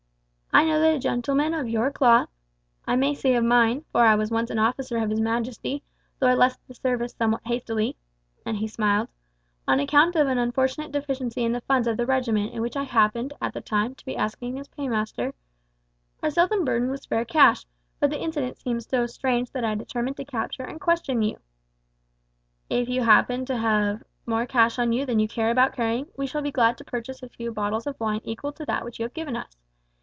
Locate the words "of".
1.53-1.69, 3.35-3.43, 4.97-5.09, 10.17-10.27, 11.87-11.95, 27.87-27.97